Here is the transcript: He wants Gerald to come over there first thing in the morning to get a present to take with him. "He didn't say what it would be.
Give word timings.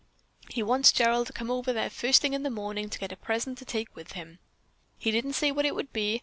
He 0.49 0.63
wants 0.63 0.91
Gerald 0.91 1.27
to 1.27 1.33
come 1.33 1.51
over 1.51 1.71
there 1.71 1.87
first 1.91 2.23
thing 2.23 2.33
in 2.33 2.41
the 2.41 2.49
morning 2.49 2.89
to 2.89 2.97
get 2.97 3.11
a 3.11 3.15
present 3.15 3.59
to 3.59 3.65
take 3.65 3.95
with 3.95 4.13
him. 4.13 4.39
"He 4.97 5.11
didn't 5.11 5.33
say 5.33 5.51
what 5.51 5.63
it 5.67 5.75
would 5.75 5.93
be. 5.93 6.19